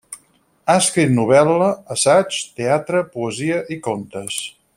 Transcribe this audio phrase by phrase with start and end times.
[0.73, 1.67] Ha escrit novel·la,
[1.97, 4.41] assaig, teatre, poesia i contes.